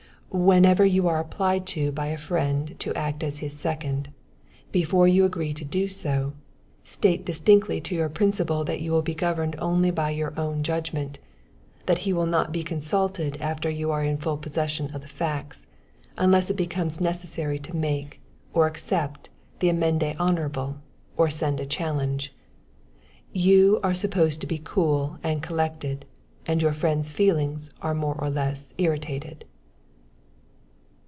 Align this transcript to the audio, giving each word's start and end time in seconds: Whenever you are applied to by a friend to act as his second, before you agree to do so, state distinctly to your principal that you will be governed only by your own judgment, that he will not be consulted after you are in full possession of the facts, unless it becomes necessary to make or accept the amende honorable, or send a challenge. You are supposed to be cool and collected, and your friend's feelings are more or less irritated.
Whenever 0.33 0.85
you 0.85 1.09
are 1.09 1.19
applied 1.19 1.65
to 1.67 1.91
by 1.91 2.05
a 2.07 2.17
friend 2.17 2.79
to 2.79 2.93
act 2.95 3.21
as 3.21 3.39
his 3.39 3.51
second, 3.51 4.07
before 4.71 5.05
you 5.05 5.25
agree 5.25 5.53
to 5.53 5.65
do 5.65 5.89
so, 5.89 6.31
state 6.85 7.25
distinctly 7.25 7.81
to 7.81 7.93
your 7.95 8.07
principal 8.07 8.63
that 8.63 8.79
you 8.79 8.93
will 8.93 9.01
be 9.01 9.13
governed 9.13 9.57
only 9.59 9.91
by 9.91 10.09
your 10.09 10.33
own 10.39 10.63
judgment, 10.63 11.19
that 11.85 11.97
he 12.07 12.13
will 12.13 12.25
not 12.25 12.53
be 12.53 12.63
consulted 12.63 13.35
after 13.41 13.69
you 13.69 13.91
are 13.91 14.05
in 14.05 14.17
full 14.17 14.37
possession 14.37 14.89
of 14.95 15.01
the 15.01 15.07
facts, 15.09 15.65
unless 16.17 16.49
it 16.49 16.55
becomes 16.55 17.01
necessary 17.01 17.59
to 17.59 17.75
make 17.75 18.21
or 18.53 18.67
accept 18.67 19.27
the 19.59 19.67
amende 19.67 20.15
honorable, 20.17 20.77
or 21.17 21.29
send 21.29 21.59
a 21.59 21.65
challenge. 21.65 22.33
You 23.33 23.81
are 23.83 23.93
supposed 23.93 24.39
to 24.39 24.47
be 24.47 24.61
cool 24.63 25.19
and 25.23 25.43
collected, 25.43 26.05
and 26.45 26.61
your 26.61 26.71
friend's 26.71 27.11
feelings 27.11 27.69
are 27.81 27.93
more 27.93 28.15
or 28.15 28.29
less 28.29 28.73
irritated. 28.77 29.43